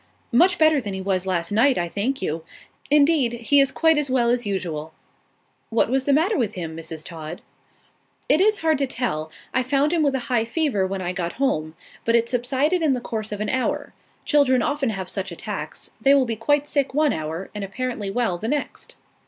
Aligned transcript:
"Much 0.31 0.57
better 0.57 0.81
than 0.81 0.95
he 0.95 0.99
was 0.99 1.27
last 1.27 1.51
night, 1.51 1.77
I 1.77 1.87
thank 1.87 2.23
you. 2.23 2.43
Indeed, 2.89 3.33
he 3.33 3.59
is 3.59 3.71
quite 3.71 3.99
as 3.99 4.09
well 4.09 4.31
as 4.31 4.47
usual." 4.47 4.95
"What 5.69 5.89
was 5.91 6.05
the 6.05 6.11
matter 6.11 6.35
with 6.39 6.55
him, 6.55 6.75
Mrs. 6.75 7.05
Todd?" 7.05 7.43
"It 8.27 8.41
is 8.41 8.61
hard 8.61 8.79
to 8.79 8.87
tell. 8.87 9.29
I 9.53 9.61
found 9.61 9.93
him 9.93 10.01
with 10.01 10.15
a 10.15 10.19
high 10.31 10.43
fever, 10.43 10.87
when 10.87 11.03
I 11.03 11.13
got 11.13 11.33
home. 11.33 11.75
But 12.03 12.15
it 12.15 12.27
subsided 12.27 12.81
in 12.81 12.93
the 12.93 12.99
course 12.99 13.31
of 13.31 13.41
an 13.41 13.49
hour. 13.49 13.93
Children 14.25 14.63
often 14.63 14.89
have 14.89 15.07
such 15.07 15.31
attacks. 15.31 15.91
They 16.01 16.15
will 16.15 16.25
be 16.25 16.35
quite 16.35 16.67
sick 16.67 16.95
one 16.95 17.13
hour, 17.13 17.51
and 17.53 17.63
apparently 17.63 18.09
well 18.09 18.39
the 18.39 18.47
next." 18.47 18.95